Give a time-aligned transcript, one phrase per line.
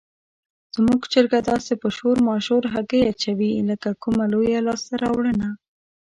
[0.75, 5.49] زموږ چرګه داسې په شور ماشور هګۍ اچوي لکه کومه لویه لاسته راوړنه.